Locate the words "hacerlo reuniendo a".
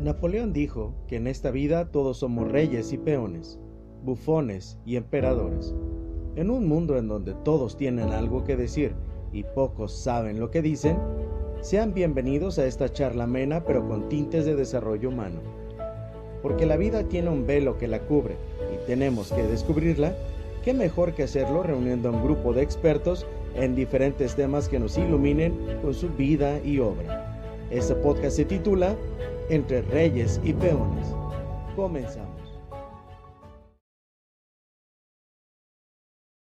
21.24-22.12